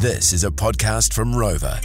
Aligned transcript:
This 0.00 0.32
is 0.32 0.44
a 0.44 0.50
podcast 0.52 1.12
from 1.12 1.32
Rova. 1.32 1.82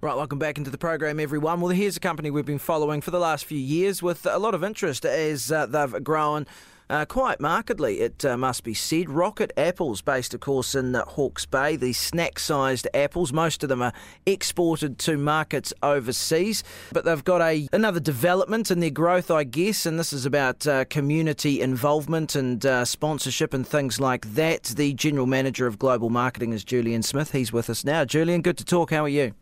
Right, 0.00 0.16
welcome 0.16 0.38
back 0.38 0.56
into 0.56 0.70
the 0.70 0.78
program, 0.78 1.20
everyone. 1.20 1.60
Well, 1.60 1.72
here's 1.72 1.98
a 1.98 2.00
company 2.00 2.30
we've 2.30 2.46
been 2.46 2.58
following 2.58 3.02
for 3.02 3.10
the 3.10 3.18
last 3.18 3.44
few 3.44 3.58
years 3.58 4.02
with 4.02 4.24
a 4.24 4.38
lot 4.38 4.54
of 4.54 4.64
interest 4.64 5.04
as 5.04 5.52
uh, 5.52 5.66
they've 5.66 6.02
grown 6.02 6.46
uh, 6.94 7.04
quite 7.04 7.40
markedly, 7.40 8.00
it 8.00 8.24
uh, 8.24 8.36
must 8.36 8.62
be 8.62 8.72
said. 8.72 9.10
Rocket 9.10 9.52
Apples, 9.56 10.00
based, 10.00 10.32
of 10.32 10.38
course, 10.38 10.76
in 10.76 10.94
Hawke's 10.94 11.44
Bay, 11.44 11.74
these 11.74 11.98
snack 11.98 12.38
sized 12.38 12.86
apples. 12.94 13.32
Most 13.32 13.64
of 13.64 13.68
them 13.68 13.82
are 13.82 13.92
exported 14.26 14.96
to 15.00 15.16
markets 15.16 15.72
overseas, 15.82 16.62
but 16.92 17.04
they've 17.04 17.24
got 17.24 17.40
a 17.40 17.68
another 17.72 17.98
development 17.98 18.70
in 18.70 18.78
their 18.78 18.90
growth, 18.90 19.28
I 19.28 19.42
guess, 19.42 19.86
and 19.86 19.98
this 19.98 20.12
is 20.12 20.24
about 20.24 20.68
uh, 20.68 20.84
community 20.84 21.60
involvement 21.60 22.36
and 22.36 22.64
uh, 22.64 22.84
sponsorship 22.84 23.52
and 23.52 23.66
things 23.66 23.98
like 23.98 24.34
that. 24.34 24.62
The 24.62 24.94
General 24.94 25.26
Manager 25.26 25.66
of 25.66 25.80
Global 25.80 26.10
Marketing 26.10 26.52
is 26.52 26.62
Julian 26.62 27.02
Smith. 27.02 27.32
He's 27.32 27.52
with 27.52 27.68
us 27.68 27.84
now. 27.84 28.04
Julian, 28.04 28.40
good 28.40 28.58
to 28.58 28.64
talk. 28.64 28.92
How 28.92 29.02
are 29.02 29.08
you? 29.08 29.34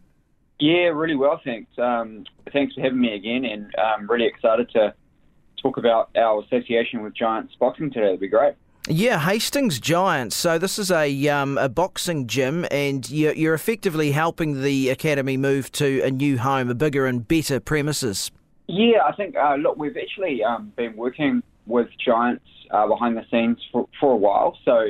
Yeah, 0.58 0.86
really 0.86 1.16
well, 1.16 1.38
thanks. 1.44 1.70
Um, 1.76 2.24
thanks 2.50 2.74
for 2.74 2.80
having 2.80 3.00
me 3.00 3.14
again, 3.14 3.44
and 3.44 3.74
I'm 3.76 4.08
really 4.08 4.26
excited 4.26 4.70
to 4.70 4.94
talk 5.62 5.76
about 5.76 6.10
our 6.16 6.42
association 6.42 7.02
with 7.02 7.14
Giants 7.14 7.54
Boxing 7.58 7.90
today. 7.90 8.08
It'd 8.08 8.20
be 8.20 8.28
great. 8.28 8.54
Yeah, 8.88 9.20
Hastings 9.20 9.78
Giants. 9.78 10.34
So 10.34 10.58
this 10.58 10.76
is 10.76 10.90
a 10.90 11.28
um, 11.28 11.56
a 11.56 11.68
boxing 11.68 12.26
gym, 12.26 12.66
and 12.70 13.08
you're, 13.08 13.32
you're 13.32 13.54
effectively 13.54 14.10
helping 14.10 14.60
the 14.60 14.88
academy 14.88 15.36
move 15.36 15.70
to 15.72 16.00
a 16.02 16.10
new 16.10 16.36
home, 16.38 16.68
a 16.68 16.74
bigger 16.74 17.06
and 17.06 17.26
better 17.26 17.60
premises. 17.60 18.32
Yeah, 18.66 19.04
I 19.06 19.12
think 19.12 19.36
uh, 19.36 19.54
look, 19.54 19.76
we've 19.76 19.96
actually 19.96 20.42
um, 20.42 20.72
been 20.76 20.96
working 20.96 21.44
with 21.66 21.88
Giants 22.04 22.44
uh, 22.72 22.88
behind 22.88 23.16
the 23.16 23.24
scenes 23.30 23.58
for, 23.70 23.88
for 24.00 24.12
a 24.12 24.16
while. 24.16 24.58
So 24.64 24.88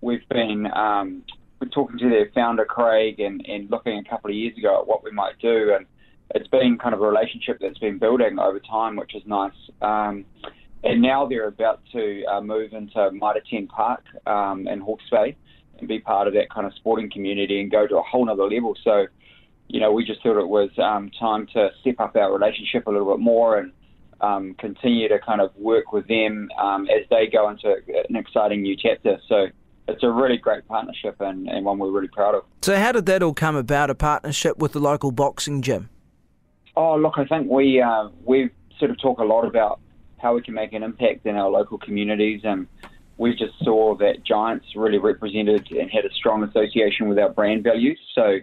we've 0.00 0.26
been 0.30 0.66
um, 0.72 1.22
we're 1.60 1.68
talking 1.68 1.98
to 1.98 2.08
their 2.08 2.30
founder 2.34 2.64
Craig 2.64 3.20
and, 3.20 3.44
and 3.46 3.70
looking 3.70 3.98
a 3.98 4.08
couple 4.08 4.30
of 4.30 4.36
years 4.36 4.56
ago 4.56 4.80
at 4.80 4.86
what 4.86 5.04
we 5.04 5.10
might 5.10 5.38
do 5.40 5.74
and 5.76 5.84
it's 6.34 6.48
been 6.48 6.78
kind 6.78 6.94
of 6.94 7.00
a 7.00 7.06
relationship 7.06 7.58
that's 7.60 7.78
been 7.78 7.98
building 7.98 8.38
over 8.38 8.60
time, 8.60 8.96
which 8.96 9.14
is 9.14 9.22
nice. 9.26 9.52
Um, 9.80 10.24
and 10.84 11.02
now 11.02 11.26
they're 11.26 11.48
about 11.48 11.80
to 11.92 12.24
uh, 12.24 12.40
move 12.40 12.72
into 12.72 13.10
Mitre 13.12 13.42
10 13.50 13.66
Park 13.68 14.04
um, 14.26 14.68
in 14.68 14.80
Hawke's 14.80 15.08
Bay 15.10 15.36
and 15.78 15.88
be 15.88 15.98
part 15.98 16.28
of 16.28 16.34
that 16.34 16.50
kind 16.50 16.66
of 16.66 16.74
sporting 16.74 17.10
community 17.10 17.60
and 17.60 17.70
go 17.70 17.86
to 17.86 17.96
a 17.96 18.02
whole 18.02 18.28
other 18.30 18.44
level. 18.44 18.74
So, 18.84 19.06
you 19.68 19.80
know, 19.80 19.92
we 19.92 20.04
just 20.04 20.22
thought 20.22 20.38
it 20.38 20.48
was 20.48 20.70
um, 20.78 21.10
time 21.18 21.46
to 21.54 21.70
step 21.80 21.96
up 21.98 22.14
our 22.16 22.32
relationship 22.32 22.86
a 22.86 22.90
little 22.90 23.12
bit 23.12 23.20
more 23.20 23.58
and 23.58 23.72
um, 24.20 24.54
continue 24.58 25.08
to 25.08 25.18
kind 25.20 25.40
of 25.40 25.54
work 25.56 25.92
with 25.92 26.06
them 26.08 26.48
um, 26.60 26.88
as 26.88 27.08
they 27.10 27.26
go 27.26 27.48
into 27.48 27.74
an 28.08 28.16
exciting 28.16 28.62
new 28.62 28.76
chapter. 28.76 29.18
So, 29.28 29.46
it's 29.88 30.02
a 30.02 30.10
really 30.10 30.36
great 30.36 30.68
partnership 30.68 31.16
and, 31.20 31.48
and 31.48 31.64
one 31.64 31.78
we're 31.78 31.90
really 31.90 32.08
proud 32.08 32.34
of. 32.34 32.44
So, 32.62 32.76
how 32.76 32.92
did 32.92 33.06
that 33.06 33.22
all 33.22 33.32
come 33.32 33.56
about? 33.56 33.88
A 33.88 33.94
partnership 33.94 34.58
with 34.58 34.72
the 34.72 34.80
local 34.80 35.12
boxing 35.12 35.62
gym? 35.62 35.88
Oh, 36.78 36.94
look, 36.94 37.14
I 37.16 37.24
think 37.24 37.50
we 37.50 37.82
uh, 37.82 38.08
we 38.24 38.50
sort 38.78 38.92
of 38.92 39.00
talk 39.00 39.18
a 39.18 39.24
lot 39.24 39.44
about 39.44 39.80
how 40.18 40.36
we 40.36 40.42
can 40.42 40.54
make 40.54 40.72
an 40.72 40.84
impact 40.84 41.26
in 41.26 41.34
our 41.34 41.50
local 41.50 41.76
communities, 41.76 42.42
and 42.44 42.68
we 43.16 43.32
just 43.32 43.58
saw 43.64 43.96
that 43.96 44.22
Giants 44.24 44.64
really 44.76 44.98
represented 44.98 45.68
and 45.72 45.90
had 45.90 46.04
a 46.04 46.14
strong 46.14 46.44
association 46.44 47.08
with 47.08 47.18
our 47.18 47.30
brand 47.30 47.64
values. 47.64 47.98
So 48.14 48.38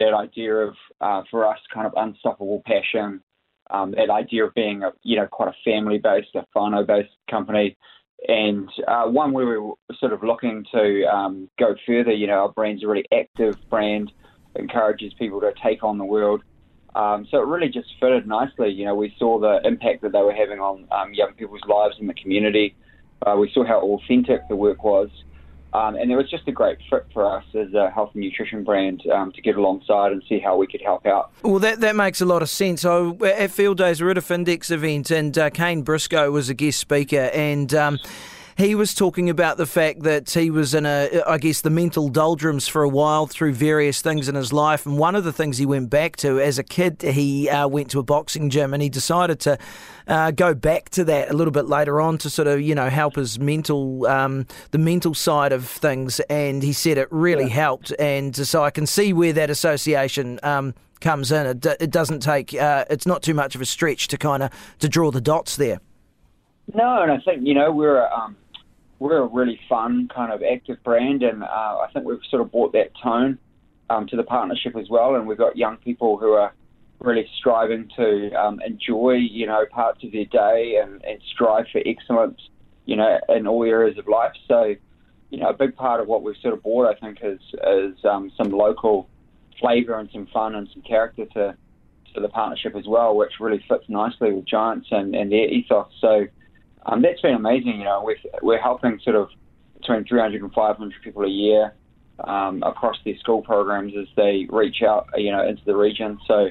that 0.00 0.14
idea 0.14 0.54
of 0.54 0.74
uh, 1.02 1.24
for 1.30 1.46
us, 1.46 1.58
kind 1.70 1.86
of 1.86 1.92
unstoppable 1.98 2.62
passion, 2.64 3.20
um, 3.68 3.90
that 3.90 4.08
idea 4.08 4.46
of 4.46 4.54
being 4.54 4.82
a 4.82 4.92
you 5.02 5.16
know 5.16 5.26
quite 5.26 5.50
a 5.50 5.56
family-based, 5.62 6.34
a 6.34 6.46
whānau-based 6.56 7.12
company, 7.30 7.76
and 8.26 8.70
uh, 8.88 9.04
one 9.04 9.32
where 9.32 9.46
we 9.46 9.58
were 9.58 9.74
sort 10.00 10.14
of 10.14 10.22
looking 10.22 10.64
to 10.72 11.04
um, 11.14 11.50
go 11.58 11.74
further. 11.86 12.12
You 12.12 12.26
know, 12.26 12.38
our 12.38 12.52
brand's 12.52 12.84
a 12.84 12.86
really 12.86 13.04
active 13.12 13.56
brand, 13.68 14.12
encourages 14.54 15.12
people 15.18 15.42
to 15.42 15.52
take 15.62 15.84
on 15.84 15.98
the 15.98 16.06
world 16.06 16.42
um, 16.96 17.26
so 17.30 17.42
it 17.42 17.46
really 17.46 17.68
just 17.68 17.88
fitted 18.00 18.26
nicely. 18.26 18.70
You 18.70 18.86
know, 18.86 18.94
we 18.94 19.14
saw 19.18 19.38
the 19.38 19.60
impact 19.64 20.00
that 20.00 20.12
they 20.12 20.22
were 20.22 20.32
having 20.32 20.60
on 20.60 20.88
um, 20.90 21.12
young 21.12 21.34
people's 21.34 21.60
lives 21.68 21.96
in 22.00 22.06
the 22.06 22.14
community. 22.14 22.74
Uh, 23.24 23.36
we 23.38 23.50
saw 23.52 23.64
how 23.64 23.80
authentic 23.80 24.48
the 24.48 24.56
work 24.56 24.82
was. 24.82 25.10
Um, 25.74 25.94
and 25.96 26.10
it 26.10 26.16
was 26.16 26.30
just 26.30 26.48
a 26.48 26.52
great 26.52 26.78
fit 26.88 27.06
for 27.12 27.30
us 27.30 27.44
as 27.54 27.74
a 27.74 27.90
health 27.90 28.12
and 28.14 28.22
nutrition 28.22 28.64
brand 28.64 29.02
um, 29.08 29.30
to 29.32 29.42
get 29.42 29.56
alongside 29.56 30.12
and 30.12 30.22
see 30.26 30.38
how 30.38 30.56
we 30.56 30.66
could 30.66 30.80
help 30.80 31.04
out. 31.04 31.32
Well, 31.42 31.58
that, 31.58 31.80
that 31.80 31.96
makes 31.96 32.22
a 32.22 32.24
lot 32.24 32.40
of 32.40 32.48
sense. 32.48 32.80
So 32.80 33.22
at 33.22 33.50
Field 33.50 33.76
Days, 33.76 34.00
we're 34.00 34.12
at 34.12 34.16
a 34.16 34.22
Findex 34.22 34.70
event, 34.70 35.10
and 35.10 35.36
uh, 35.36 35.50
Kane 35.50 35.82
Briscoe 35.82 36.30
was 36.30 36.48
a 36.48 36.54
guest 36.54 36.78
speaker, 36.78 37.30
and 37.34 37.74
um, 37.74 37.98
he 38.56 38.74
was 38.74 38.94
talking 38.94 39.28
about 39.28 39.58
the 39.58 39.66
fact 39.66 40.02
that 40.04 40.30
he 40.30 40.50
was 40.50 40.72
in 40.72 40.86
a, 40.86 41.22
I 41.26 41.36
guess, 41.36 41.60
the 41.60 41.68
mental 41.68 42.08
doldrums 42.08 42.66
for 42.66 42.82
a 42.82 42.88
while 42.88 43.26
through 43.26 43.52
various 43.52 44.00
things 44.00 44.30
in 44.30 44.34
his 44.34 44.50
life. 44.50 44.86
And 44.86 44.96
one 44.96 45.14
of 45.14 45.24
the 45.24 45.32
things 45.32 45.58
he 45.58 45.66
went 45.66 45.90
back 45.90 46.16
to 46.16 46.40
as 46.40 46.58
a 46.58 46.64
kid, 46.64 47.02
he 47.02 47.50
uh, 47.50 47.68
went 47.68 47.90
to 47.90 47.98
a 47.98 48.02
boxing 48.02 48.48
gym 48.48 48.72
and 48.72 48.82
he 48.82 48.88
decided 48.88 49.40
to 49.40 49.58
uh, 50.08 50.30
go 50.30 50.54
back 50.54 50.88
to 50.90 51.04
that 51.04 51.30
a 51.30 51.34
little 51.34 51.50
bit 51.50 51.66
later 51.66 52.00
on 52.00 52.16
to 52.18 52.30
sort 52.30 52.48
of, 52.48 52.62
you 52.62 52.74
know, 52.74 52.88
help 52.88 53.16
his 53.16 53.38
mental, 53.38 54.06
um, 54.06 54.46
the 54.70 54.78
mental 54.78 55.12
side 55.12 55.52
of 55.52 55.68
things. 55.68 56.20
And 56.30 56.62
he 56.62 56.72
said 56.72 56.96
it 56.96 57.08
really 57.10 57.44
yeah. 57.44 57.50
helped. 57.50 57.92
And 57.98 58.34
so 58.34 58.64
I 58.64 58.70
can 58.70 58.86
see 58.86 59.12
where 59.12 59.34
that 59.34 59.50
association. 59.50 60.40
Um, 60.42 60.74
comes 60.98 61.30
in 61.30 61.46
it, 61.46 61.66
it 61.78 61.90
doesn't 61.90 62.20
take 62.20 62.54
uh, 62.54 62.86
it's 62.88 63.04
not 63.04 63.22
too 63.22 63.34
much 63.34 63.54
of 63.54 63.60
a 63.60 63.66
stretch 63.66 64.08
to 64.08 64.16
kind 64.16 64.42
of 64.42 64.50
to 64.78 64.88
draw 64.88 65.10
the 65.10 65.20
dots 65.20 65.56
there 65.56 65.78
no 66.72 67.02
and 67.02 67.12
i 67.12 67.18
think 67.18 67.46
you 67.46 67.52
know 67.52 67.70
we're 67.70 68.02
um, 68.08 68.34
we're 68.98 69.18
a 69.18 69.26
really 69.26 69.60
fun 69.68 70.08
kind 70.14 70.32
of 70.32 70.42
active 70.42 70.82
brand, 70.82 71.22
and 71.22 71.42
uh, 71.42 71.46
I 71.46 71.88
think 71.92 72.06
we've 72.06 72.18
sort 72.30 72.42
of 72.42 72.50
brought 72.50 72.72
that 72.72 72.92
tone 73.02 73.38
um, 73.90 74.06
to 74.08 74.16
the 74.16 74.22
partnership 74.22 74.76
as 74.76 74.88
well. 74.88 75.14
And 75.16 75.26
we've 75.26 75.38
got 75.38 75.56
young 75.56 75.76
people 75.76 76.16
who 76.16 76.32
are 76.32 76.54
really 77.00 77.28
striving 77.38 77.90
to 77.96 78.32
um, 78.32 78.60
enjoy, 78.66 79.12
you 79.12 79.46
know, 79.46 79.64
parts 79.70 80.02
of 80.02 80.12
their 80.12 80.24
day 80.24 80.80
and, 80.82 81.04
and 81.04 81.20
strive 81.32 81.66
for 81.70 81.82
excellence, 81.84 82.40
you 82.86 82.96
know, 82.96 83.18
in 83.28 83.46
all 83.46 83.64
areas 83.64 83.98
of 83.98 84.08
life. 84.08 84.32
So, 84.48 84.74
you 85.30 85.38
know, 85.38 85.50
a 85.50 85.54
big 85.54 85.76
part 85.76 86.00
of 86.00 86.06
what 86.08 86.22
we've 86.22 86.36
sort 86.40 86.54
of 86.54 86.62
brought, 86.62 86.88
I 86.88 86.98
think, 86.98 87.18
is 87.22 87.40
is 87.66 88.04
um, 88.04 88.32
some 88.36 88.50
local 88.50 89.08
flavour 89.60 89.98
and 89.98 90.08
some 90.12 90.26
fun 90.32 90.54
and 90.54 90.68
some 90.72 90.82
character 90.82 91.26
to 91.26 91.56
to 92.14 92.20
the 92.20 92.28
partnership 92.28 92.74
as 92.74 92.86
well, 92.86 93.14
which 93.14 93.32
really 93.40 93.62
fits 93.68 93.84
nicely 93.88 94.32
with 94.32 94.46
Giants 94.46 94.88
and, 94.90 95.14
and 95.14 95.30
their 95.30 95.48
ethos. 95.48 95.88
So 96.00 96.26
um, 96.86 97.02
that's 97.02 97.20
been 97.20 97.34
amazing. 97.34 97.78
You 97.78 97.84
know, 97.84 98.02
we're, 98.04 98.16
we're 98.42 98.60
helping 98.60 99.00
sort 99.00 99.16
of 99.16 99.28
between 99.80 100.04
300 100.04 100.42
and 100.42 100.52
500 100.52 100.94
people 101.02 101.24
a 101.24 101.28
year 101.28 101.74
um, 102.20 102.62
across 102.62 102.96
their 103.04 103.16
school 103.18 103.42
programs 103.42 103.92
as 104.00 104.06
they 104.16 104.46
reach 104.48 104.82
out, 104.82 105.08
you 105.16 105.30
know, 105.30 105.46
into 105.46 105.64
the 105.64 105.76
region. 105.76 106.18
So, 106.26 106.48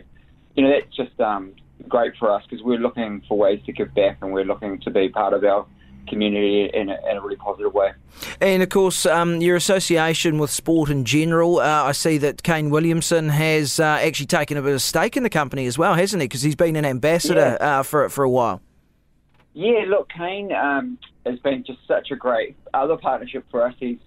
you 0.55 0.63
know, 0.63 0.69
that's 0.69 0.95
just 0.95 1.19
um, 1.19 1.53
great 1.87 2.13
for 2.17 2.31
us 2.31 2.43
because 2.49 2.63
we're 2.63 2.79
looking 2.79 3.23
for 3.27 3.37
ways 3.37 3.61
to 3.65 3.71
give 3.71 3.93
back 3.95 4.17
and 4.21 4.31
we're 4.31 4.45
looking 4.45 4.79
to 4.81 4.91
be 4.91 5.09
part 5.09 5.33
of 5.33 5.43
our 5.43 5.65
community 6.07 6.69
in 6.71 6.89
a, 6.89 6.97
in 7.09 7.17
a, 7.17 7.21
really 7.21 7.35
positive 7.35 7.73
way. 7.73 7.91
And 8.39 8.61
of 8.61 8.69
course, 8.69 9.07
um, 9.07 9.41
your 9.41 9.55
association 9.55 10.37
with 10.37 10.51
sport 10.51 10.91
in 10.91 11.03
general, 11.03 11.59
uh, 11.59 11.83
I 11.83 11.93
see 11.93 12.19
that 12.19 12.43
Kane 12.43 12.69
Williamson 12.69 13.29
has 13.29 13.79
uh, 13.79 13.83
actually 13.83 14.27
taken 14.27 14.55
a 14.55 14.61
bit 14.61 14.73
of 14.73 14.83
stake 14.83 15.17
in 15.17 15.23
the 15.23 15.31
company 15.31 15.65
as 15.65 15.79
well, 15.79 15.95
hasn't 15.95 16.21
he? 16.21 16.27
Because 16.27 16.43
he's 16.43 16.55
been 16.55 16.75
an 16.75 16.85
ambassador 16.85 17.57
yeah. 17.59 17.79
uh, 17.79 17.83
for 17.83 18.07
for 18.09 18.23
a 18.23 18.29
while. 18.29 18.61
Yeah, 19.55 19.85
look, 19.87 20.09
Kane 20.09 20.51
um, 20.51 20.99
has 21.25 21.39
been 21.39 21.63
just 21.63 21.79
such 21.87 22.11
a 22.11 22.15
great 22.17 22.57
other 22.73 22.97
partnership 22.97 23.45
for 23.49 23.65
us. 23.65 23.73
He's 23.79 23.99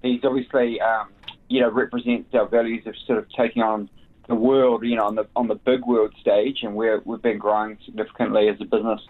he's 0.00 0.24
obviously 0.24 0.80
um, 0.80 1.10
you 1.50 1.60
know 1.60 1.70
represents 1.70 2.34
our 2.34 2.48
values 2.48 2.86
of 2.86 2.94
sort 3.06 3.18
of 3.18 3.26
taking 3.36 3.62
on 3.62 3.90
the 4.28 4.34
world, 4.34 4.86
you 4.86 4.96
know, 4.96 5.04
on 5.04 5.14
the 5.14 5.26
on 5.36 5.46
the 5.46 5.56
big 5.56 5.84
world 5.84 6.14
stage, 6.18 6.60
and 6.62 6.74
we're 6.74 7.02
we've 7.04 7.20
been 7.20 7.36
growing 7.36 7.76
significantly 7.84 8.48
as 8.48 8.58
a 8.62 8.64
business 8.64 9.02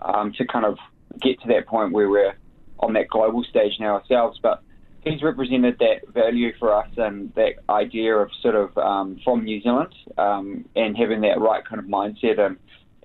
um, 0.00 0.32
to 0.38 0.46
kind 0.46 0.64
of 0.64 0.78
get 1.20 1.38
to 1.42 1.48
that 1.48 1.66
point 1.66 1.92
where 1.92 2.08
we're 2.08 2.34
on 2.78 2.94
that 2.94 3.08
global 3.08 3.44
stage 3.44 3.74
now 3.78 3.96
ourselves. 3.96 4.38
But 4.42 4.62
he's 5.04 5.22
represented 5.22 5.78
that 5.80 6.08
value 6.14 6.54
for 6.58 6.74
us 6.74 6.88
and 6.96 7.30
that 7.34 7.56
idea 7.68 8.16
of 8.16 8.30
sort 8.40 8.54
of 8.54 8.78
um, 8.78 9.20
from 9.22 9.44
New 9.44 9.60
Zealand 9.60 9.94
um, 10.16 10.64
and 10.74 10.96
having 10.96 11.20
that 11.20 11.38
right 11.38 11.62
kind 11.62 11.78
of 11.78 11.84
mindset 11.84 12.38
and 12.38 12.56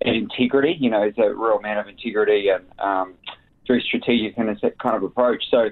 and 0.02 0.16
integrity. 0.16 0.76
You 0.80 0.90
know, 0.90 1.04
he's 1.04 1.18
a 1.18 1.34
real 1.34 1.60
man 1.62 1.78
of 1.78 1.88
integrity 1.88 2.50
and 2.50 2.66
um, 2.80 3.16
very 3.68 3.82
strategic 3.82 4.38
in 4.38 4.48
his 4.48 4.60
kind 4.80 4.96
of 4.96 5.04
approach. 5.04 5.44
So, 5.50 5.70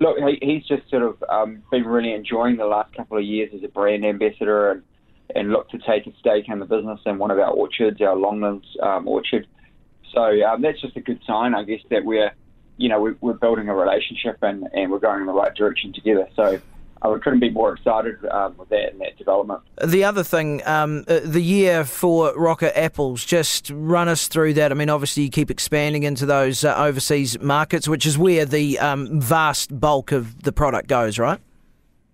look, 0.00 0.18
he, 0.18 0.38
he's 0.42 0.66
just 0.66 0.88
sort 0.90 1.02
of 1.02 1.22
um, 1.28 1.62
been 1.70 1.84
really 1.84 2.12
enjoying 2.12 2.56
the 2.56 2.66
last 2.66 2.94
couple 2.94 3.18
of 3.18 3.24
years 3.24 3.50
as 3.54 3.62
a 3.64 3.68
brand 3.68 4.04
ambassador 4.04 4.70
and 4.70 4.82
and 5.34 5.50
look 5.50 5.68
to 5.70 5.78
take 5.78 6.06
a 6.06 6.12
stake 6.18 6.48
in 6.48 6.58
the 6.58 6.66
business 6.66 7.00
in 7.06 7.18
one 7.18 7.30
of 7.30 7.38
our 7.38 7.50
orchards, 7.50 8.00
our 8.00 8.14
Longlands 8.14 8.64
um, 8.82 9.08
orchard. 9.08 9.46
So 10.12 10.22
um, 10.46 10.60
that's 10.60 10.80
just 10.80 10.96
a 10.96 11.00
good 11.00 11.20
sign, 11.26 11.54
I 11.54 11.64
guess, 11.64 11.80
that 11.90 12.04
we're, 12.04 12.32
you 12.76 12.88
know, 12.88 13.00
we're, 13.00 13.16
we're 13.20 13.32
building 13.32 13.68
a 13.68 13.74
relationship 13.74 14.38
and, 14.42 14.68
and 14.74 14.90
we're 14.90 14.98
going 14.98 15.20
in 15.20 15.26
the 15.26 15.32
right 15.32 15.54
direction 15.54 15.92
together. 15.92 16.28
So 16.36 16.60
I 17.04 17.18
couldn't 17.18 17.40
be 17.40 17.50
more 17.50 17.74
excited 17.74 18.24
um, 18.26 18.56
with 18.56 18.68
that 18.68 18.92
and 18.92 19.00
that 19.00 19.18
development. 19.18 19.60
The 19.84 20.04
other 20.04 20.22
thing, 20.22 20.64
um, 20.66 21.04
uh, 21.08 21.20
the 21.24 21.42
year 21.42 21.84
for 21.84 22.32
Rocket 22.36 22.78
Apples, 22.78 23.24
just 23.24 23.70
run 23.74 24.08
us 24.08 24.28
through 24.28 24.54
that. 24.54 24.70
I 24.70 24.74
mean, 24.74 24.88
obviously, 24.88 25.24
you 25.24 25.30
keep 25.30 25.50
expanding 25.50 26.04
into 26.04 26.26
those 26.26 26.64
uh, 26.64 26.76
overseas 26.76 27.40
markets, 27.40 27.88
which 27.88 28.06
is 28.06 28.16
where 28.16 28.44
the 28.44 28.78
um, 28.78 29.20
vast 29.20 29.78
bulk 29.80 30.12
of 30.12 30.42
the 30.44 30.52
product 30.52 30.88
goes, 30.88 31.18
right? 31.18 31.40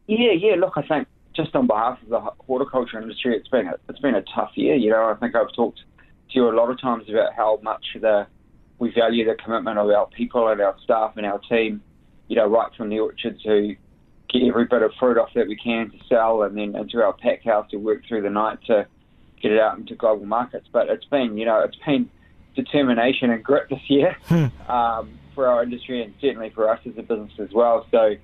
Yeah, 0.07 0.33
yeah. 0.33 0.55
Look, 0.55 0.73
I 0.77 0.83
think 0.83 1.07
just 1.37 1.55
on 1.55 1.67
behalf 1.67 2.03
of 2.03 2.09
the 2.09 2.21
horticulture 2.47 3.01
industry, 3.01 3.37
it's 3.37 3.49
been 3.49 3.67
a, 3.69 3.75
it's 3.89 4.01
been 4.01 4.15
a 4.15 4.25
tough 4.35 4.53
year. 4.55 4.75
You 4.75 4.91
know, 4.91 5.05
I 5.05 5.15
think 5.15 5.37
I've 5.37 5.53
talked 5.55 5.81
to 6.31 6.35
you 6.35 6.49
a 6.49 6.57
lot 6.57 6.71
of 6.71 6.81
times 6.81 7.05
about 7.11 7.35
how 7.35 7.61
much 7.63 7.85
the 8.01 8.27
we 8.79 8.93
value 8.93 9.25
the 9.25 9.35
commitment 9.35 9.77
of 9.79 9.91
our 9.91 10.07
people 10.07 10.49
and 10.49 10.61
our 10.61 10.77
staff 10.83 11.15
and 11.17 11.27
our 11.27 11.41
team. 11.41 11.83
You 12.29 12.37
know, 12.37 12.47
right 12.47 12.71
from 12.77 12.89
the 12.89 13.01
orchard 13.01 13.39
to 13.45 13.77
get 14.29 14.43
every 14.43 14.67
bit 14.67 14.83
of 14.83 14.93
fruit 14.99 15.19
off 15.19 15.31
that 15.35 15.49
we 15.49 15.57
can 15.57 15.91
to 15.91 15.99
sell, 16.09 16.43
and 16.43 16.57
then 16.57 16.77
into 16.77 17.03
our 17.03 17.13
pack 17.13 17.45
house 17.45 17.71
to 17.71 17.77
work 17.77 18.03
through 18.07 18.23
the 18.23 18.31
night 18.31 18.59
to 18.67 18.87
get 19.41 19.53
it 19.53 19.61
out 19.61 19.79
into 19.79 19.95
global 19.95 20.27
markets. 20.27 20.67
But 20.73 20.89
it's 20.89 21.05
been, 21.07 21.37
you 21.39 21.47
know, 21.47 21.61
it's 21.61 21.79
been 21.85 22.11
determination 22.55 23.31
and 23.31 23.43
grit 23.43 23.69
this 23.71 23.89
year 23.89 24.17
hmm. 24.27 24.47
um, 24.71 25.19
for 25.35 25.47
our 25.47 25.63
industry 25.63 26.03
and 26.03 26.13
certainly 26.21 26.51
for 26.51 26.69
us 26.69 26.81
as 26.87 26.99
a 26.99 27.03
business 27.03 27.33
as 27.39 27.51
well. 27.53 27.87
So, 27.91 28.17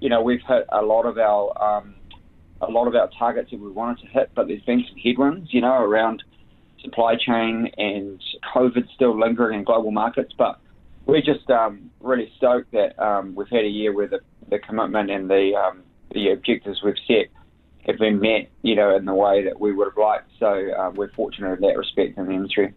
you 0.00 0.08
know, 0.08 0.22
we've 0.22 0.42
hit 0.46 0.66
a 0.70 0.82
lot 0.82 1.06
of 1.06 1.18
our 1.18 1.62
um, 1.62 1.94
a 2.60 2.70
lot 2.70 2.86
of 2.86 2.94
our 2.94 3.08
targets 3.18 3.50
that 3.50 3.60
we 3.60 3.70
wanted 3.70 4.02
to 4.02 4.06
hit, 4.08 4.30
but 4.34 4.46
there's 4.48 4.62
been 4.62 4.84
some 4.88 4.98
headwinds, 4.98 5.52
you 5.52 5.62
know, 5.62 5.82
around 5.82 6.22
supply 6.82 7.16
chain 7.16 7.70
and 7.78 8.20
COVID 8.54 8.86
still 8.94 9.18
lingering 9.18 9.58
in 9.58 9.64
global 9.64 9.90
markets. 9.90 10.34
But 10.36 10.58
we're 11.06 11.22
just 11.22 11.48
um, 11.50 11.90
really 12.00 12.30
stoked 12.36 12.72
that 12.72 12.98
um, 13.02 13.34
we've 13.34 13.48
had 13.48 13.64
a 13.64 13.68
year 13.68 13.94
where 13.94 14.08
the, 14.08 14.20
the 14.50 14.58
commitment 14.58 15.10
and 15.10 15.30
the 15.30 15.54
um, 15.54 15.82
the 16.12 16.30
objectives 16.30 16.82
we've 16.82 16.94
set 17.06 17.26
have 17.86 17.98
been 17.98 18.20
met, 18.20 18.48
you 18.62 18.74
know, 18.74 18.94
in 18.94 19.04
the 19.04 19.14
way 19.14 19.44
that 19.44 19.58
we 19.58 19.72
would 19.72 19.86
have 19.86 19.96
liked. 19.96 20.30
So 20.38 20.70
uh, 20.72 20.90
we're 20.94 21.10
fortunate 21.12 21.54
in 21.54 21.60
that 21.60 21.78
respect 21.78 22.18
in 22.18 22.26
the 22.26 22.32
industry. 22.32 22.74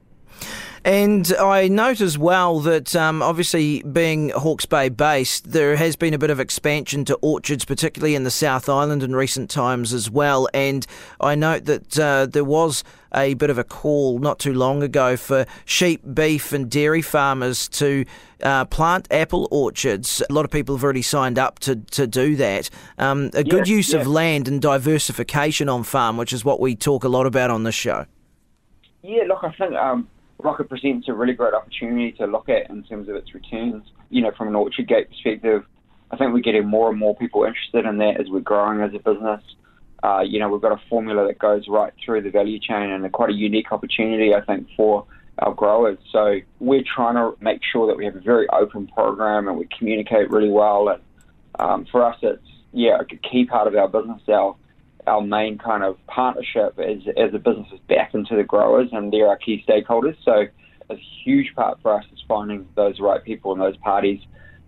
And 0.85 1.33
I 1.39 1.69
note 1.69 2.01
as 2.01 2.17
well 2.17 2.59
that 2.59 2.93
um, 2.93 3.21
obviously 3.21 3.81
being 3.83 4.29
Hawke's 4.29 4.65
Bay 4.65 4.89
based, 4.89 5.51
there 5.51 5.77
has 5.77 5.95
been 5.95 6.13
a 6.13 6.17
bit 6.17 6.29
of 6.29 6.41
expansion 6.41 7.05
to 7.05 7.15
orchards, 7.21 7.63
particularly 7.63 8.15
in 8.15 8.25
the 8.25 8.31
South 8.31 8.67
Island 8.67 9.01
in 9.01 9.15
recent 9.15 9.49
times 9.49 9.93
as 9.93 10.09
well. 10.09 10.49
And 10.53 10.85
I 11.21 11.35
note 11.35 11.63
that 11.65 11.97
uh, 11.97 12.25
there 12.25 12.43
was 12.43 12.83
a 13.15 13.33
bit 13.35 13.49
of 13.49 13.57
a 13.57 13.63
call 13.63 14.19
not 14.19 14.39
too 14.39 14.53
long 14.53 14.83
ago 14.83 15.15
for 15.15 15.45
sheep, 15.63 16.01
beef, 16.13 16.51
and 16.51 16.69
dairy 16.69 17.01
farmers 17.01 17.69
to 17.69 18.03
uh, 18.41 18.65
plant 18.65 19.07
apple 19.09 19.47
orchards. 19.51 20.21
A 20.29 20.33
lot 20.33 20.43
of 20.43 20.51
people 20.51 20.75
have 20.75 20.83
already 20.83 21.01
signed 21.01 21.39
up 21.39 21.59
to, 21.59 21.77
to 21.77 22.07
do 22.07 22.35
that. 22.35 22.69
Um, 22.97 23.29
a 23.33 23.43
good 23.45 23.69
use 23.69 23.93
of 23.93 24.05
land 24.05 24.49
and 24.49 24.61
diversification 24.61 25.69
on 25.69 25.83
farm, 25.83 26.17
which 26.17 26.33
is 26.33 26.43
what 26.43 26.59
we 26.59 26.75
talk 26.75 27.05
a 27.05 27.09
lot 27.09 27.25
about 27.25 27.51
on 27.51 27.63
this 27.63 27.75
show. 27.75 28.05
Yeah, 29.01 29.23
look, 29.27 29.43
I 29.43 29.51
think 29.51 29.73
um, 29.75 30.09
Rocket 30.43 30.67
presents 30.67 31.07
a 31.07 31.13
really 31.13 31.33
great 31.33 31.53
opportunity 31.53 32.11
to 32.13 32.25
look 32.25 32.49
at 32.49 32.69
in 32.69 32.83
terms 32.83 33.07
of 33.07 33.15
its 33.15 33.33
returns. 33.33 33.83
You 34.09 34.21
know, 34.21 34.31
from 34.37 34.49
an 34.49 34.55
orchard 34.55 34.87
gate 34.87 35.09
perspective, 35.09 35.63
I 36.11 36.17
think 36.17 36.33
we're 36.33 36.41
getting 36.41 36.67
more 36.67 36.89
and 36.89 36.99
more 36.99 37.15
people 37.15 37.45
interested 37.45 37.85
in 37.85 37.97
that 37.99 38.19
as 38.19 38.27
we're 38.29 38.41
growing 38.41 38.81
as 38.81 38.93
a 38.93 38.99
business. 38.99 39.41
Uh, 40.03 40.19
you 40.19 40.39
know, 40.39 40.49
we've 40.49 40.61
got 40.61 40.73
a 40.73 40.81
formula 40.89 41.25
that 41.27 41.39
goes 41.39 41.67
right 41.69 41.93
through 42.03 42.21
the 42.21 42.29
value 42.29 42.59
chain 42.59 42.89
and 42.89 43.05
a 43.05 43.09
quite 43.09 43.29
a 43.29 43.33
unique 43.33 43.71
opportunity, 43.71 44.33
I 44.35 44.41
think, 44.41 44.67
for 44.75 45.05
our 45.39 45.53
growers. 45.53 45.97
So 46.11 46.39
we're 46.59 46.83
trying 46.83 47.15
to 47.15 47.35
make 47.41 47.61
sure 47.63 47.87
that 47.87 47.95
we 47.97 48.03
have 48.05 48.15
a 48.15 48.19
very 48.19 48.47
open 48.49 48.87
program 48.87 49.47
and 49.47 49.57
we 49.57 49.67
communicate 49.77 50.29
really 50.29 50.49
well. 50.49 50.89
And 50.89 51.01
um, 51.57 51.85
for 51.91 52.03
us, 52.03 52.17
it's 52.21 52.43
yeah 52.73 52.99
a 52.99 53.05
key 53.05 53.45
part 53.45 53.67
of 53.67 53.75
our 53.75 53.87
business. 53.87 54.21
Our 54.27 54.55
our 55.07 55.21
main 55.21 55.57
kind 55.57 55.83
of 55.83 55.97
partnership 56.07 56.79
as, 56.79 56.99
as 57.17 57.33
a 57.33 57.39
business 57.39 57.67
is 57.73 57.79
back 57.87 58.13
into 58.13 58.35
the 58.35 58.43
growers, 58.43 58.89
and 58.91 59.11
they're 59.11 59.27
our 59.27 59.37
key 59.37 59.63
stakeholders. 59.67 60.15
So 60.23 60.45
a 60.89 60.95
huge 61.23 61.53
part 61.55 61.79
for 61.81 61.93
us 61.93 62.05
is 62.13 62.23
finding 62.27 62.67
those 62.75 62.99
right 62.99 63.23
people 63.23 63.51
and 63.51 63.61
those 63.61 63.77
parties 63.77 64.19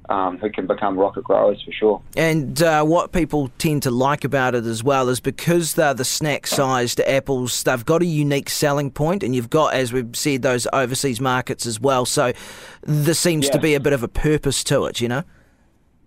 um, 0.10 0.38
who 0.38 0.50
can 0.50 0.68
become 0.68 0.98
rocket 0.98 1.24
growers 1.24 1.62
for 1.64 1.72
sure. 1.72 2.02
And 2.16 2.62
uh, 2.62 2.84
what 2.84 3.12
people 3.12 3.50
tend 3.58 3.84
to 3.84 3.92
like 3.92 4.24
about 4.24 4.56
it 4.56 4.66
as 4.66 4.84
well 4.84 5.10
is 5.10 5.20
because 5.20 5.74
they're 5.74 5.94
the 5.94 6.06
snack 6.06 6.48
sized 6.48 7.00
apples, 7.02 7.64
they've 7.64 7.86
got 7.86 8.02
a 8.02 8.06
unique 8.06 8.50
selling 8.50 8.92
point, 8.92 9.24
and 9.24 9.36
you've 9.36 9.50
got, 9.50 9.74
as 9.74 9.92
we've 9.92 10.16
said, 10.16 10.42
those 10.42 10.68
overseas 10.74 11.20
markets 11.20 11.66
as 11.66 11.80
well. 11.80 12.06
So 12.06 12.34
there 12.82 13.14
seems 13.14 13.48
yeah. 13.48 13.54
to 13.54 13.60
be 13.60 13.74
a 13.74 13.80
bit 13.80 13.94
of 13.94 14.04
a 14.04 14.08
purpose 14.08 14.64
to 14.66 14.86
it, 14.86 15.02
you 15.02 15.08
know? 15.08 15.24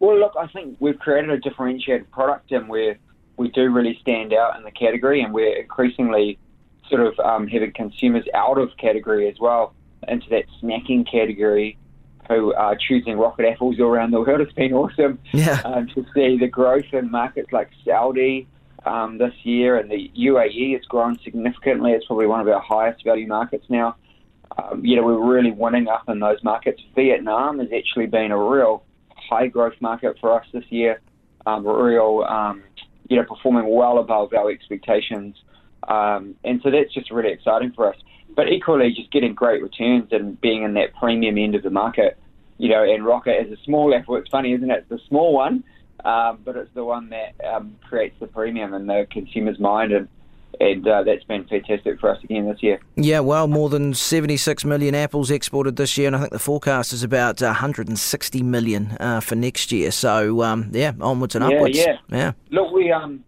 Well, 0.00 0.18
look, 0.18 0.34
I 0.38 0.46
think 0.46 0.76
we've 0.78 0.98
created 0.98 1.30
a 1.30 1.38
differentiated 1.40 2.10
product, 2.12 2.52
and 2.52 2.68
we're 2.68 2.98
we 3.38 3.48
do 3.48 3.70
really 3.70 3.98
stand 4.00 4.32
out 4.32 4.56
in 4.56 4.64
the 4.64 4.70
category, 4.70 5.22
and 5.22 5.32
we're 5.32 5.56
increasingly 5.56 6.38
sort 6.88 7.02
of 7.02 7.18
um, 7.20 7.46
having 7.46 7.72
consumers 7.72 8.24
out 8.34 8.58
of 8.58 8.76
category 8.76 9.28
as 9.28 9.38
well 9.38 9.74
into 10.06 10.28
that 10.30 10.44
snacking 10.60 11.10
category 11.10 11.78
who 12.28 12.52
are 12.54 12.76
choosing 12.76 13.16
rocket 13.16 13.46
apples 13.46 13.76
all 13.80 13.86
around 13.86 14.10
the 14.10 14.20
world. 14.20 14.40
It's 14.48 14.52
been 14.52 14.72
awesome 14.72 15.18
yeah. 15.32 15.60
um, 15.64 15.86
to 15.88 16.04
see 16.14 16.36
the 16.36 16.48
growth 16.48 16.92
in 16.92 17.10
markets 17.10 17.52
like 17.52 17.70
Saudi 17.84 18.46
um, 18.84 19.18
this 19.18 19.34
year, 19.42 19.76
and 19.76 19.90
the 19.90 20.10
UAE 20.16 20.74
has 20.74 20.84
grown 20.86 21.18
significantly. 21.20 21.92
It's 21.92 22.06
probably 22.06 22.26
one 22.26 22.40
of 22.40 22.48
our 22.48 22.60
highest 22.60 23.04
value 23.04 23.26
markets 23.26 23.64
now. 23.68 23.96
Um, 24.56 24.84
you 24.84 24.96
know, 24.96 25.02
we're 25.02 25.24
really 25.24 25.50
winning 25.52 25.88
up 25.88 26.08
in 26.08 26.20
those 26.20 26.42
markets. 26.42 26.82
Vietnam 26.94 27.58
has 27.60 27.68
actually 27.74 28.06
been 28.06 28.30
a 28.30 28.38
real 28.38 28.82
high 29.14 29.46
growth 29.46 29.74
market 29.80 30.16
for 30.20 30.40
us 30.40 30.46
this 30.52 30.64
year. 30.70 31.00
Um, 31.46 31.66
real 31.66 32.26
um, 32.28 32.62
you 33.08 33.16
know, 33.16 33.24
performing 33.24 33.68
well 33.74 33.98
above 33.98 34.32
our 34.32 34.50
expectations. 34.50 35.36
Um, 35.86 36.34
and 36.44 36.60
so 36.62 36.70
that's 36.70 36.92
just 36.92 37.10
really 37.10 37.32
exciting 37.32 37.72
for 37.72 37.88
us. 37.88 37.96
But 38.36 38.48
equally, 38.48 38.92
just 38.92 39.10
getting 39.10 39.34
great 39.34 39.62
returns 39.62 40.08
and 40.12 40.40
being 40.40 40.62
in 40.62 40.74
that 40.74 40.94
premium 40.94 41.38
end 41.38 41.54
of 41.54 41.62
the 41.62 41.70
market, 41.70 42.18
you 42.58 42.68
know, 42.68 42.82
and 42.82 43.04
Rocket 43.04 43.40
as 43.40 43.50
a 43.50 43.56
small 43.64 43.94
apple, 43.94 44.16
it's 44.16 44.28
funny, 44.30 44.52
isn't 44.52 44.70
it? 44.70 44.78
It's 44.80 44.88
the 44.88 45.00
small 45.08 45.32
one, 45.32 45.64
um, 46.04 46.40
but 46.44 46.56
it's 46.56 46.72
the 46.74 46.84
one 46.84 47.10
that 47.10 47.34
um, 47.44 47.76
creates 47.88 48.16
the 48.20 48.26
premium 48.26 48.74
in 48.74 48.86
the 48.86 49.06
consumer's 49.10 49.58
mind. 49.58 49.92
And 49.92 50.08
and 50.60 50.86
uh, 50.86 51.02
that's 51.02 51.24
been 51.24 51.44
fantastic 51.44 52.00
for 52.00 52.10
us 52.10 52.22
again 52.24 52.48
this 52.48 52.62
year. 52.62 52.80
Yeah, 52.96 53.20
well, 53.20 53.46
more 53.46 53.68
than 53.68 53.94
76 53.94 54.64
million 54.64 54.94
apples 54.94 55.30
exported 55.30 55.76
this 55.76 55.96
year, 55.96 56.08
and 56.08 56.16
I 56.16 56.20
think 56.20 56.32
the 56.32 56.38
forecast 56.38 56.92
is 56.92 57.02
about 57.02 57.40
160 57.40 58.42
million 58.42 58.96
uh, 58.98 59.20
for 59.20 59.36
next 59.36 59.70
year. 59.72 59.90
So, 59.90 60.42
um, 60.42 60.70
yeah, 60.72 60.92
onwards 61.00 61.34
and 61.34 61.44
upwards. 61.44 61.78
Yeah, 61.78 61.98
yeah. 62.10 62.32
Look, 62.50 62.72
we 62.72 62.90
um, 62.90 63.24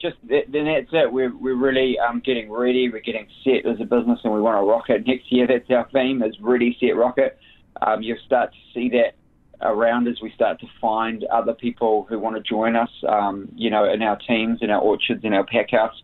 just 0.00 0.16
then 0.26 0.44
that's 0.50 0.88
it. 0.92 1.12
We're 1.12 1.36
we're 1.36 1.56
really 1.56 1.98
um, 1.98 2.22
getting 2.24 2.50
ready. 2.50 2.88
We're 2.88 3.00
getting 3.00 3.28
set 3.44 3.66
as 3.66 3.80
a 3.80 3.84
business, 3.84 4.20
and 4.24 4.32
we 4.32 4.40
want 4.40 4.56
to 4.56 4.62
rock 4.62 4.88
it 4.88 5.06
next 5.06 5.30
year. 5.30 5.46
That's 5.46 5.70
our 5.70 5.88
theme: 5.92 6.22
is 6.22 6.36
ready, 6.40 6.76
set, 6.80 6.96
rocket. 6.96 7.38
Um, 7.82 8.02
you'll 8.02 8.18
start 8.24 8.52
to 8.52 8.58
see 8.74 8.88
that 8.90 9.14
around 9.62 10.08
as 10.08 10.20
we 10.22 10.32
start 10.32 10.58
to 10.60 10.66
find 10.80 11.24
other 11.24 11.52
people 11.52 12.06
who 12.08 12.18
want 12.18 12.36
to 12.36 12.42
join 12.42 12.76
us. 12.76 12.90
Um, 13.06 13.50
you 13.54 13.68
know, 13.68 13.90
in 13.90 14.02
our 14.02 14.16
teams, 14.16 14.60
in 14.62 14.70
our 14.70 14.80
orchards, 14.80 15.22
in 15.24 15.34
our 15.34 15.44
pack 15.44 15.70
house 15.72 16.02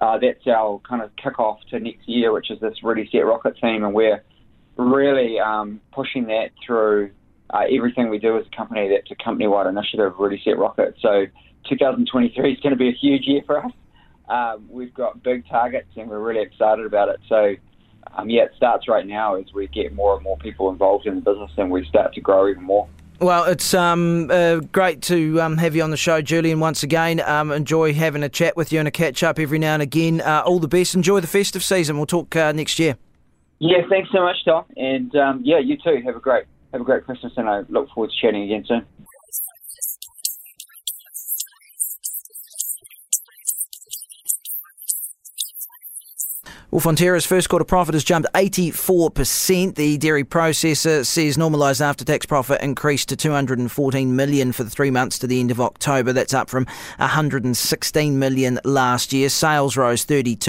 uh, 0.00 0.18
that's 0.18 0.46
our 0.46 0.80
kind 0.88 1.02
of 1.02 1.14
kick-off 1.16 1.60
to 1.70 1.78
next 1.78 2.08
year, 2.08 2.32
which 2.32 2.50
is 2.50 2.60
this 2.60 2.82
Ready 2.82 3.08
Set 3.10 3.24
Rocket 3.24 3.56
theme, 3.60 3.84
and 3.84 3.94
we're 3.94 4.22
really 4.76 5.38
um, 5.38 5.80
pushing 5.92 6.26
that 6.26 6.50
through 6.64 7.10
uh, 7.50 7.62
everything 7.70 8.08
we 8.08 8.18
do 8.18 8.38
as 8.38 8.44
a 8.52 8.56
company. 8.56 8.88
That's 8.88 9.10
a 9.10 9.22
company-wide 9.22 9.66
initiative, 9.66 10.14
Ready 10.18 10.40
Set 10.44 10.58
Rocket. 10.58 10.96
So 11.00 11.26
2023 11.68 12.52
is 12.52 12.60
going 12.60 12.72
to 12.72 12.76
be 12.76 12.88
a 12.88 12.92
huge 12.92 13.22
year 13.26 13.42
for 13.46 13.64
us. 13.64 13.72
Um, 14.28 14.66
we've 14.70 14.94
got 14.94 15.22
big 15.22 15.46
targets, 15.48 15.88
and 15.96 16.08
we're 16.08 16.18
really 16.18 16.42
excited 16.42 16.86
about 16.86 17.08
it. 17.08 17.20
So 17.28 17.54
um, 18.16 18.30
yeah, 18.30 18.44
it 18.44 18.52
starts 18.56 18.88
right 18.88 19.06
now 19.06 19.34
as 19.36 19.46
we 19.54 19.66
get 19.68 19.94
more 19.94 20.14
and 20.14 20.22
more 20.22 20.36
people 20.38 20.70
involved 20.70 21.06
in 21.06 21.16
the 21.16 21.20
business, 21.20 21.50
and 21.56 21.70
we 21.70 21.84
start 21.86 22.14
to 22.14 22.20
grow 22.20 22.48
even 22.48 22.62
more. 22.62 22.88
Well, 23.20 23.44
it's 23.44 23.72
um, 23.74 24.28
uh, 24.30 24.56
great 24.56 25.00
to 25.02 25.40
um, 25.40 25.56
have 25.58 25.76
you 25.76 25.82
on 25.82 25.90
the 25.90 25.96
show, 25.96 26.20
Julian, 26.20 26.58
once 26.58 26.82
again. 26.82 27.20
Um, 27.20 27.52
enjoy 27.52 27.94
having 27.94 28.22
a 28.24 28.28
chat 28.28 28.56
with 28.56 28.72
you 28.72 28.80
and 28.80 28.88
a 28.88 28.90
catch 28.90 29.22
up 29.22 29.38
every 29.38 29.58
now 29.58 29.74
and 29.74 29.82
again. 29.82 30.20
Uh, 30.20 30.42
all 30.44 30.58
the 30.58 30.68
best. 30.68 30.94
Enjoy 30.94 31.20
the 31.20 31.26
festive 31.26 31.62
season. 31.62 31.96
We'll 31.96 32.06
talk 32.06 32.34
uh, 32.34 32.52
next 32.52 32.78
year. 32.78 32.96
Yeah, 33.60 33.78
thanks 33.88 34.10
so 34.12 34.20
much, 34.20 34.44
Tom. 34.44 34.64
And 34.76 35.14
um, 35.14 35.40
yeah, 35.44 35.58
you 35.58 35.76
too. 35.76 36.02
Have 36.04 36.16
a 36.16 36.20
great 36.20 36.44
have 36.72 36.80
a 36.80 36.84
great 36.84 37.04
Christmas, 37.04 37.32
and 37.36 37.48
I 37.48 37.60
look 37.68 37.88
forward 37.90 38.10
to 38.10 38.16
chatting 38.20 38.42
again 38.42 38.64
soon. 38.66 38.84
Fonterra's 46.80 47.24
first 47.24 47.48
quarter 47.48 47.64
profit 47.64 47.94
has 47.94 48.02
jumped 48.02 48.28
84%. 48.34 49.76
The 49.76 49.96
dairy 49.96 50.24
processor 50.24 51.06
says 51.06 51.38
normalised 51.38 51.80
after 51.80 52.04
tax 52.04 52.26
profit 52.26 52.60
increased 52.60 53.08
to 53.10 53.16
214 53.16 54.16
million 54.16 54.50
for 54.50 54.64
the 54.64 54.70
three 54.70 54.90
months 54.90 55.20
to 55.20 55.28
the 55.28 55.38
end 55.38 55.52
of 55.52 55.60
October. 55.60 56.12
That's 56.12 56.34
up 56.34 56.50
from 56.50 56.66
116 56.96 58.18
million 58.18 58.58
last 58.64 59.12
year. 59.12 59.28
Sales 59.28 59.76
rose 59.76 60.04
32% 60.04 60.40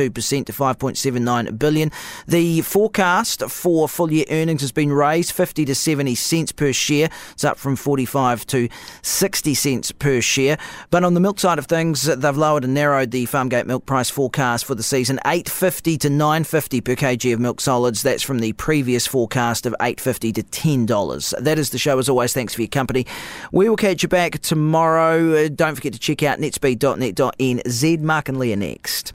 to 0.48 0.52
5.79 0.52 1.60
billion. 1.60 1.92
The 2.28 2.62
forecast 2.62 3.44
for 3.48 3.88
full 3.88 4.12
year 4.12 4.26
earnings 4.32 4.62
has 4.62 4.72
been 4.72 4.92
raised 4.92 5.32
50 5.32 5.64
to 5.66 5.76
70 5.76 6.16
cents 6.16 6.52
per 6.52 6.74
share. 6.74 7.12
It's 7.34 7.44
up 7.44 7.60
from 7.60 7.76
45 7.76 8.48
to 8.48 8.68
60 9.04 9.54
cents 9.54 9.92
per 9.92 10.22
share. 10.22 10.58
But 10.90 11.04
on 11.04 11.14
the 11.14 11.20
milk 11.20 11.40
side 11.40 11.60
of 11.60 11.68
things, 11.68 12.02
they've 12.02 12.36
lowered 12.36 12.64
and 12.64 12.74
narrowed 12.74 13.12
the 13.12 13.28
Farmgate 13.28 13.68
milk 13.68 13.86
price 13.86 14.10
forecast 14.10 14.66
for 14.66 14.74
the 14.74 14.82
season 14.82 15.20
850 15.24 16.00
to 16.00 16.15
9.50 16.20 16.84
per 16.84 16.96
kg 16.96 17.34
of 17.34 17.40
milk 17.40 17.62
solids. 17.62 18.04
That's 18.04 18.24
from 18.24 18.40
the 18.40 18.54
previous 18.54 19.08
forecast 19.08 19.66
of 19.66 19.76
8.50 19.80 20.34
to 20.36 20.44
$10. 20.44 21.44
That 21.44 21.60
is 21.60 21.70
the 21.70 21.78
show. 21.78 22.00
As 22.00 22.10
always, 22.10 22.34
thanks 22.34 22.54
for 22.54 22.62
your 22.62 22.70
company. 22.70 23.06
We 23.52 23.70
will 23.70 23.76
catch 23.76 24.04
you 24.04 24.10
back 24.10 24.40
tomorrow. 24.40 25.46
Uh, 25.46 25.50
don't 25.50 25.76
forget 25.76 25.94
to 25.94 26.00
check 26.00 26.24
out 26.24 26.40
netspeed.net.nz. 26.40 28.00
Mark 28.02 28.30
and 28.30 28.40
Leah 28.40 28.56
next. 28.56 29.14